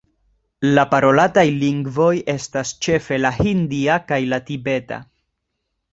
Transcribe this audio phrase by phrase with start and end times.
[0.77, 5.01] La parolataj lingvoj estas ĉefe la hindia kaj la tibeta.